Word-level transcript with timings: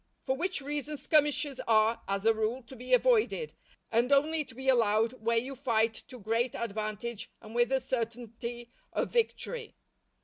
For 0.25 0.35
which 0.35 0.61
reason 0.61 0.97
skirmishes 0.97 1.59
are, 1.67 2.01
as 2.07 2.25
a 2.25 2.33
rule, 2.33 2.63
to 2.63 2.75
be 2.75 2.91
avoided, 2.91 3.53
and 3.91 4.11
only 4.11 4.43
to 4.43 4.55
be 4.55 4.67
allowed 4.67 5.13
where 5.23 5.37
you 5.37 5.55
fight 5.55 5.93
to 6.07 6.17
great 6.19 6.55
advantage 6.55 7.29
and 7.39 7.53
with 7.53 7.71
a 7.71 7.79
certainty 7.79 8.71
of 8.93 9.11
victory. 9.11 9.75